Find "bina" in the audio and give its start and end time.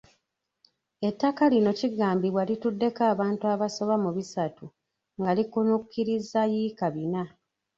6.95-7.23